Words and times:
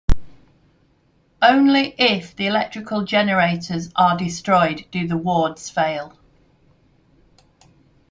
Only 1.43 1.89
if 1.95 2.35
the 2.35 2.47
electrical 2.47 3.03
generators 3.03 3.91
are 3.95 4.17
destroyed 4.17 4.85
do 4.89 5.07
the 5.07 5.15
wards 5.15 5.69
fail. 5.69 6.17